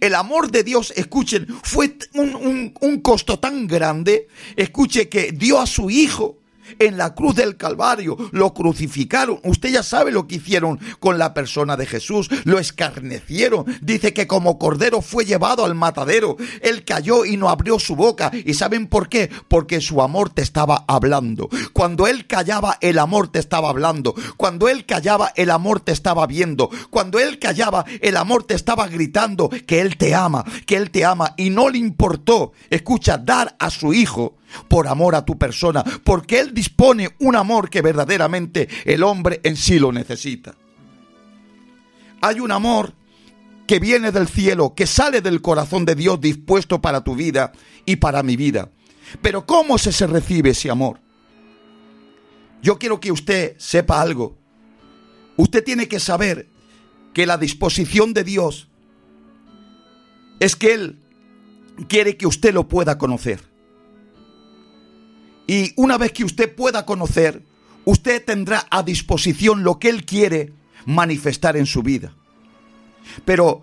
[0.00, 5.58] El amor de Dios, escuchen, fue un, un, un costo tan grande, escuche, que dio
[5.58, 6.41] a su Hijo
[6.78, 9.40] en la cruz del Calvario, lo crucificaron.
[9.44, 13.64] Usted ya sabe lo que hicieron con la persona de Jesús, lo escarnecieron.
[13.80, 16.36] Dice que como cordero fue llevado al matadero.
[16.62, 18.30] Él cayó y no abrió su boca.
[18.32, 19.30] ¿Y saben por qué?
[19.48, 21.48] Porque su amor te estaba hablando.
[21.72, 24.14] Cuando él callaba, el amor te estaba hablando.
[24.36, 26.70] Cuando él callaba, el amor te estaba viendo.
[26.90, 31.04] Cuando él callaba, el amor te estaba gritando que él te ama, que él te
[31.04, 31.34] ama.
[31.36, 34.36] Y no le importó, escucha, dar a su hijo
[34.68, 39.56] por amor a tu persona, porque Él dispone un amor que verdaderamente el hombre en
[39.56, 40.54] sí lo necesita.
[42.20, 42.94] Hay un amor
[43.66, 47.52] que viene del cielo, que sale del corazón de Dios dispuesto para tu vida
[47.84, 48.70] y para mi vida.
[49.20, 51.00] Pero ¿cómo se, se recibe ese amor?
[52.62, 54.38] Yo quiero que usted sepa algo.
[55.36, 56.48] Usted tiene que saber
[57.12, 58.68] que la disposición de Dios
[60.38, 60.98] es que Él
[61.88, 63.51] quiere que usted lo pueda conocer.
[65.52, 67.42] Y una vez que usted pueda conocer,
[67.84, 70.54] usted tendrá a disposición lo que Él quiere
[70.86, 72.14] manifestar en su vida.
[73.26, 73.60] Pero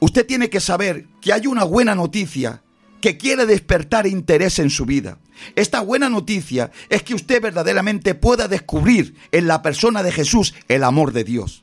[0.00, 2.64] usted tiene que saber que hay una buena noticia
[3.00, 5.18] que quiere despertar interés en su vida.
[5.54, 10.82] Esta buena noticia es que usted verdaderamente pueda descubrir en la persona de Jesús el
[10.82, 11.62] amor de Dios.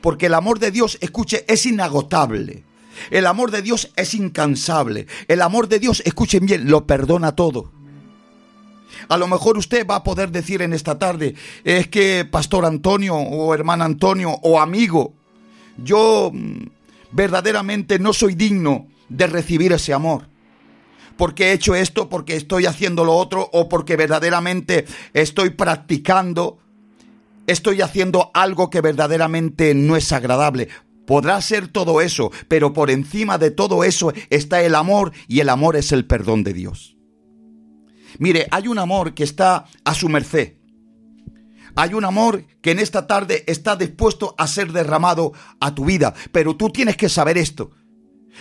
[0.00, 2.64] Porque el amor de Dios, escuche, es inagotable.
[3.12, 5.06] El amor de Dios es incansable.
[5.28, 7.70] El amor de Dios, escuchen bien, lo perdona todo.
[9.08, 11.34] A lo mejor usted va a poder decir en esta tarde,
[11.64, 15.14] es que Pastor Antonio o hermano Antonio o amigo,
[15.76, 16.66] yo mm,
[17.12, 20.28] verdaderamente no soy digno de recibir ese amor.
[21.16, 26.58] Porque he hecho esto, porque estoy haciendo lo otro o porque verdaderamente estoy practicando,
[27.46, 30.68] estoy haciendo algo que verdaderamente no es agradable.
[31.06, 35.48] Podrá ser todo eso, pero por encima de todo eso está el amor y el
[35.48, 36.96] amor es el perdón de Dios.
[38.18, 40.54] Mire, hay un amor que está a su merced.
[41.74, 46.14] Hay un amor que en esta tarde está dispuesto a ser derramado a tu vida.
[46.30, 47.70] Pero tú tienes que saber esto,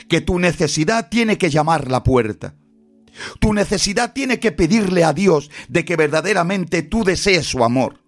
[0.10, 2.56] que tu necesidad tiene que llamar la puerta.
[3.40, 8.00] Tu necesidad tiene que pedirle a Dios de que verdaderamente tú desees su amor.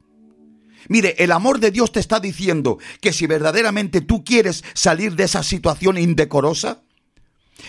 [0.90, 5.24] Mire, el amor de Dios te está diciendo que si verdaderamente tú quieres salir de
[5.24, 6.84] esa situación indecorosa,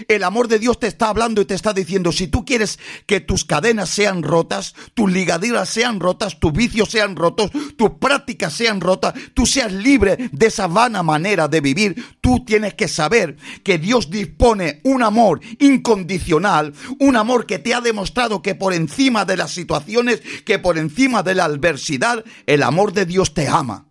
[0.08, 3.20] el amor de Dios te está hablando y te está diciendo, si tú quieres que
[3.20, 8.80] tus cadenas sean rotas, tus ligaduras sean rotas, tus vicios sean rotos, tus prácticas sean
[8.80, 13.78] rotas, tú seas libre de esa vana manera de vivir, tú tienes que saber que
[13.78, 19.36] Dios dispone un amor incondicional, un amor que te ha demostrado que por encima de
[19.36, 23.86] las situaciones, que por encima de la adversidad, el amor de Dios te ama.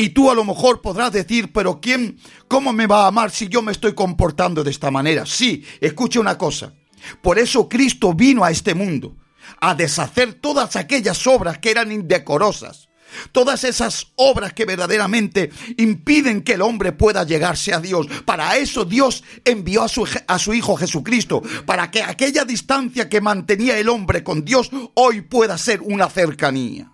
[0.00, 3.48] Y tú a lo mejor podrás decir, pero ¿quién, cómo me va a amar si
[3.48, 5.26] yo me estoy comportando de esta manera?
[5.26, 6.72] Sí, escuche una cosa.
[7.20, 9.14] Por eso Cristo vino a este mundo,
[9.60, 12.88] a deshacer todas aquellas obras que eran indecorosas.
[13.30, 18.06] Todas esas obras que verdaderamente impiden que el hombre pueda llegarse a Dios.
[18.24, 21.42] Para eso Dios envió a su, a su, Hijo Jesucristo.
[21.66, 26.90] Para que aquella distancia que mantenía el hombre con Dios hoy pueda ser una cercanía.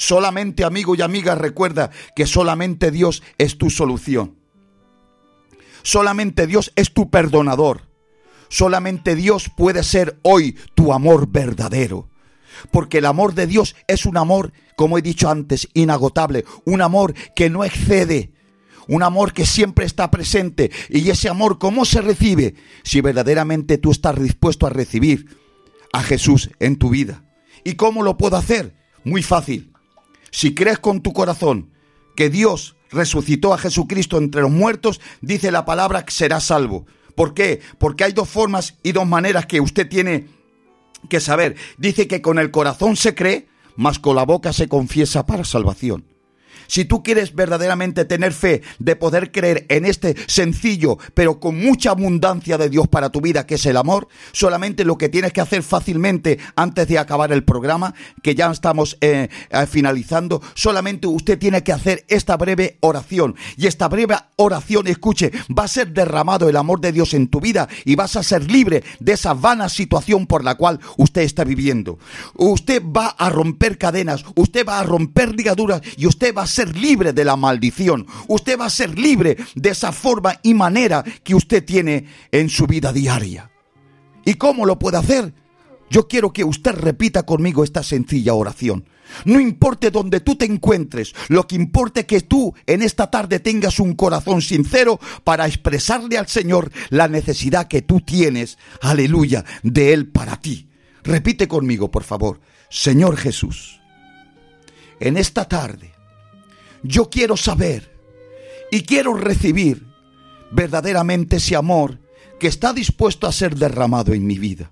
[0.00, 4.34] Solamente amigo y amiga recuerda que solamente Dios es tu solución.
[5.82, 7.82] Solamente Dios es tu perdonador.
[8.48, 12.08] Solamente Dios puede ser hoy tu amor verdadero.
[12.70, 17.14] porque el amor de Dios es un amor, como he dicho antes, inagotable, un amor
[17.36, 18.32] que no excede,
[18.88, 20.70] un amor que siempre está presente.
[20.88, 22.54] Y ese amor, ¿cómo se recibe?
[22.84, 25.36] Si verdaderamente tú estás dispuesto a recibir
[25.92, 27.22] a Jesús en tu vida.
[27.64, 28.74] ¿Y cómo lo puedo hacer?
[29.04, 29.69] Muy fácil.
[30.30, 31.70] Si crees con tu corazón
[32.16, 36.86] que Dios resucitó a Jesucristo entre los muertos, dice la palabra que será salvo.
[37.14, 37.60] ¿Por qué?
[37.78, 40.28] Porque hay dos formas y dos maneras que usted tiene
[41.08, 41.56] que saber.
[41.78, 46.04] Dice que con el corazón se cree, mas con la boca se confiesa para salvación.
[46.70, 51.90] Si tú quieres verdaderamente tener fe de poder creer en este sencillo, pero con mucha
[51.90, 55.40] abundancia de Dios para tu vida, que es el amor, solamente lo que tienes que
[55.40, 57.92] hacer fácilmente antes de acabar el programa,
[58.22, 63.34] que ya estamos eh, eh, finalizando, solamente usted tiene que hacer esta breve oración.
[63.56, 67.40] Y esta breve oración, escuche, va a ser derramado el amor de Dios en tu
[67.40, 71.42] vida y vas a ser libre de esa vana situación por la cual usted está
[71.42, 71.98] viviendo.
[72.34, 76.59] Usted va a romper cadenas, usted va a romper ligaduras y usted va a ser
[76.68, 78.06] libre de la maldición.
[78.28, 82.66] Usted va a ser libre de esa forma y manera que usted tiene en su
[82.66, 83.50] vida diaria.
[84.24, 85.32] ¿Y cómo lo puede hacer?
[85.90, 88.84] Yo quiero que usted repita conmigo esta sencilla oración.
[89.24, 93.40] No importe donde tú te encuentres, lo que importa es que tú en esta tarde
[93.40, 99.92] tengas un corazón sincero para expresarle al Señor la necesidad que tú tienes, aleluya, de
[99.92, 100.68] Él para ti.
[101.02, 102.40] Repite conmigo, por favor.
[102.68, 103.80] Señor Jesús,
[105.00, 105.92] en esta tarde
[106.82, 107.90] yo quiero saber
[108.70, 109.86] y quiero recibir
[110.50, 111.98] verdaderamente ese amor
[112.38, 114.70] que está dispuesto a ser derramado en mi vida.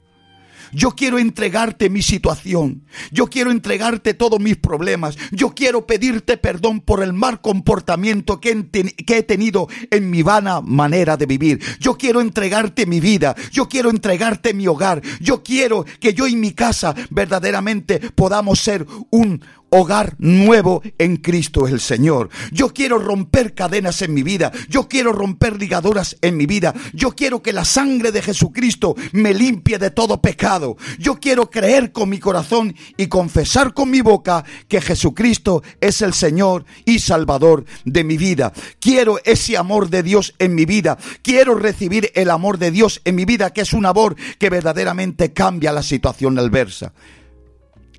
[0.73, 2.85] Yo quiero entregarte mi situación.
[3.11, 5.17] Yo quiero entregarte todos mis problemas.
[5.31, 8.67] Yo quiero pedirte perdón por el mal comportamiento que,
[9.07, 11.61] he, tenido en mi vana manera de vivir.
[11.81, 13.35] Yo quiero entregarte mi vida.
[13.51, 15.03] Yo quiero entregarte mi hogar.
[15.21, 21.67] Yo quiero que yo y mi casa verdaderamente podamos ser un, hogar nuevo en Cristo
[21.67, 22.31] el Señor.
[22.53, 24.53] Yo quiero romper cadenas en mi vida.
[24.69, 26.75] Yo quiero romper ligaduras en mi vida.
[26.93, 30.77] Yo quiero que la sangre de Jesucristo me limpie de todo pecado.
[30.99, 36.15] Yo quiero creer con mi corazón y confesar con mi boca que Jesucristo es el
[36.15, 38.53] Señor y Salvador de mi vida.
[38.81, 40.99] Quiero ese amor de Dios en mi vida.
[41.23, 45.33] Quiero recibir el amor de Dios en mi vida, que es un amor que verdaderamente
[45.33, 46.93] cambia la situación adversa.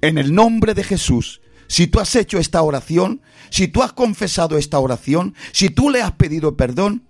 [0.01, 4.57] En el nombre de Jesús, si tú has hecho esta oración, si tú has confesado
[4.57, 7.03] esta oración, si tú le has pedido perdón,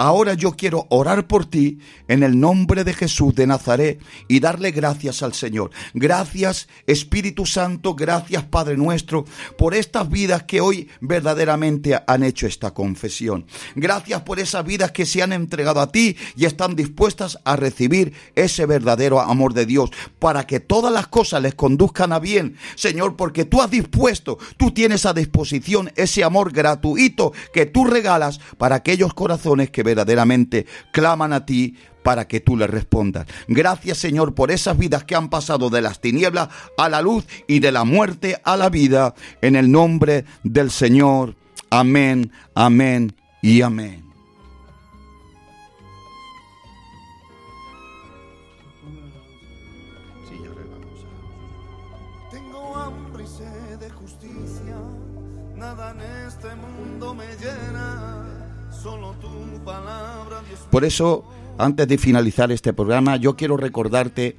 [0.00, 4.70] Ahora yo quiero orar por ti en el nombre de Jesús de Nazaret y darle
[4.70, 5.72] gracias al Señor.
[5.92, 9.24] Gracias Espíritu Santo, gracias Padre nuestro
[9.56, 13.44] por estas vidas que hoy verdaderamente han hecho esta confesión.
[13.74, 18.12] Gracias por esas vidas que se han entregado a ti y están dispuestas a recibir
[18.36, 19.90] ese verdadero amor de Dios
[20.20, 22.56] para que todas las cosas les conduzcan a bien.
[22.76, 28.38] Señor, porque tú has dispuesto, tú tienes a disposición ese amor gratuito que tú regalas
[28.58, 33.26] para aquellos corazones que verdaderamente claman a ti para que tú les respondas.
[33.48, 37.60] Gracias Señor por esas vidas que han pasado de las tinieblas a la luz y
[37.60, 39.14] de la muerte a la vida.
[39.40, 41.36] En el nombre del Señor.
[41.70, 44.07] Amén, amén y amén.
[60.78, 61.24] Por eso,
[61.58, 64.36] antes de finalizar este programa, yo quiero recordarte,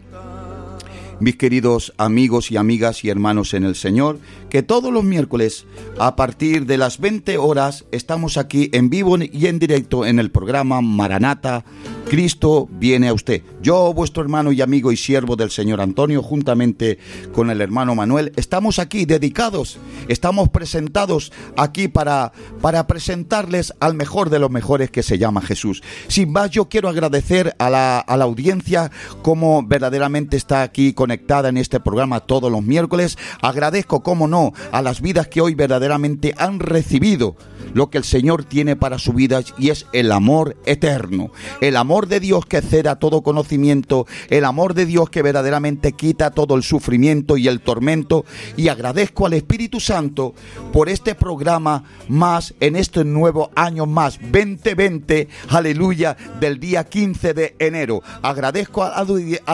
[1.19, 4.19] mis queridos amigos y amigas y hermanos en el Señor,
[4.49, 5.65] que todos los miércoles,
[5.99, 10.31] a partir de las 20 horas, estamos aquí en vivo y en directo en el
[10.31, 11.65] programa Maranata.
[12.09, 13.43] Cristo viene a usted.
[13.61, 16.97] Yo, vuestro hermano y amigo y siervo del Señor Antonio, juntamente
[17.33, 22.31] con el hermano Manuel, estamos aquí dedicados, estamos presentados aquí para,
[22.61, 25.83] para presentarles al mejor de los mejores que se llama Jesús.
[26.07, 28.89] Sin más, yo quiero agradecer a la, a la audiencia
[29.21, 33.19] como verdaderamente está aquí conectada en este programa todos los miércoles.
[33.43, 37.35] Agradezco, como no, a las vidas que hoy verdaderamente han recibido
[37.73, 41.31] lo que el Señor tiene para su vida y es el amor eterno,
[41.61, 46.31] el amor de Dios que ceda todo conocimiento, el amor de Dios que verdaderamente quita
[46.31, 48.25] todo el sufrimiento y el tormento
[48.57, 50.33] y agradezco al Espíritu Santo
[50.73, 57.55] por este programa más en este nuevo año más 2020, aleluya, del día 15 de
[57.59, 58.01] enero.
[58.21, 59.03] Agradezco a,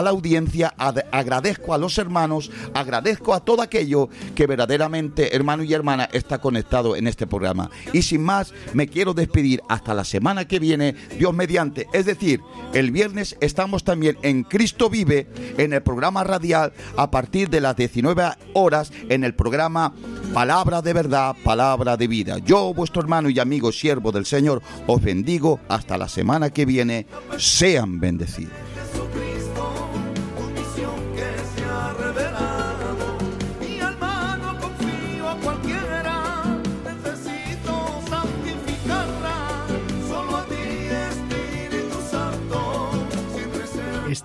[0.02, 5.72] la audiencia, ad- agradezco a los hermanos, agradezco a todo aquello que verdaderamente, hermano y
[5.72, 7.70] hermana, está conectado en este programa.
[7.96, 11.86] Y sin más, me quiero despedir hasta la semana que viene, Dios mediante.
[11.94, 12.42] Es decir,
[12.74, 15.26] el viernes estamos también en Cristo Vive,
[15.56, 18.22] en el programa radial, a partir de las 19
[18.52, 19.94] horas, en el programa
[20.34, 22.36] Palabra de Verdad, Palabra de Vida.
[22.36, 27.06] Yo, vuestro hermano y amigo siervo del Señor, os bendigo hasta la semana que viene.
[27.38, 28.52] Sean bendecidos.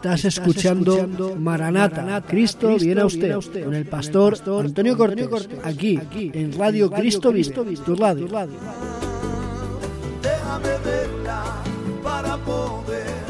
[0.04, 6.02] Estás escuchando Maranata, Cristo viene a usted, con el pastor Antonio Cortés, aquí,
[6.34, 7.54] en Radio Cristo Vive,
[7.86, 8.26] tu radio.
[10.24, 11.44] Déjame verla
[12.02, 13.21] para poder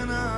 [0.00, 0.29] and I